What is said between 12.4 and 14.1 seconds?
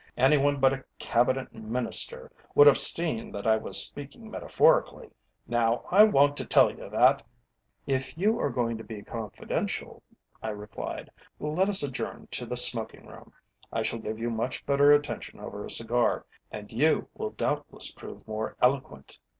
the smoking room. I shall